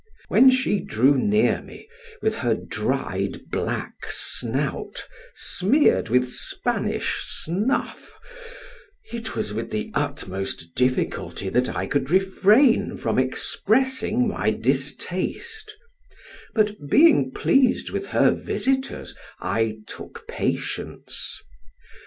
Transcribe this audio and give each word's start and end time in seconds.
When 0.29 0.49
she 0.49 0.79
drew 0.79 1.15
near 1.15 1.61
me, 1.61 1.87
with 2.23 2.33
her 2.33 2.55
dried 2.55 3.51
black 3.51 4.09
snout, 4.09 5.07
smeared 5.35 6.09
with 6.09 6.27
Spanish 6.27 7.21
snuff, 7.23 8.17
it 9.13 9.35
was 9.35 9.53
with 9.53 9.69
the 9.69 9.91
utmost 9.93 10.73
difficulty 10.73 11.49
that 11.49 11.75
I 11.75 11.85
could 11.85 12.09
refrain 12.09 12.97
from 12.97 13.19
expressing 13.19 14.27
my 14.27 14.49
distaste; 14.49 15.71
but, 16.55 16.89
being 16.89 17.31
pleased 17.31 17.91
with 17.91 18.07
her 18.07 18.31
visitors, 18.31 19.13
I 19.39 19.81
took 19.85 20.27
patience. 20.27 21.39